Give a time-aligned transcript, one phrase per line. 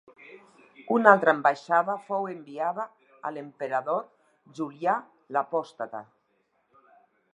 [0.93, 2.85] Una altra ambaixada fou enviada
[3.29, 4.03] a l'emperador
[4.61, 4.97] Julià
[5.39, 6.03] l'Apòstata.